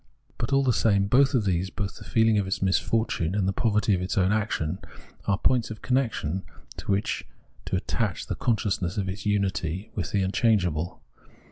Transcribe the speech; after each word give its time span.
But 0.39 0.51
all 0.51 0.63
tbe 0.65 0.73
same 0.73 1.05
both 1.05 1.35
of 1.35 1.45
these, 1.45 1.69
both 1.69 1.97
the 1.97 2.03
feeling 2.03 2.39
of 2.39 2.47
its 2.47 2.59
misfortune 2.59 3.35
and 3.35 3.47
the 3.47 3.53
poverty 3.53 3.93
of 3.93 4.01
its 4.01 4.17
own 4.17 4.31
action, 4.31 4.79
are 5.27 5.37
points 5.37 5.69
of 5.69 5.83
connection 5.83 6.41
to 6.77 6.87
wbicb 6.87 7.21
to 7.65 7.75
attach 7.75 8.25
the 8.25 8.33
consciousness 8.33 8.97
of 8.97 9.07
its 9.07 9.27
unity 9.27 9.91
with 9.93 10.09
the 10.09 10.23
unchangeable. 10.23 11.03